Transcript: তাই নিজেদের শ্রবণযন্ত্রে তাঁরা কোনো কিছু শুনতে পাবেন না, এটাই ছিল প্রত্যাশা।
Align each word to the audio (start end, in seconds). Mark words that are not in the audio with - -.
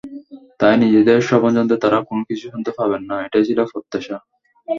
তাই 0.59 0.75
নিজেদের 0.83 1.17
শ্রবণযন্ত্রে 1.27 1.77
তাঁরা 1.83 1.99
কোনো 2.09 2.21
কিছু 2.29 2.45
শুনতে 2.53 2.71
পাবেন 2.79 3.01
না, 3.09 3.15
এটাই 3.25 3.45
ছিল 3.47 3.59
প্রত্যাশা। 3.71 4.17